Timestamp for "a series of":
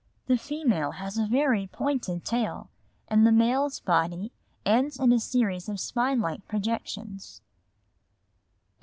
5.13-5.79